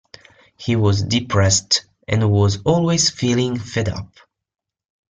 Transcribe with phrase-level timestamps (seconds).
[0.57, 4.09] He was depressed, and was always feeling fed up.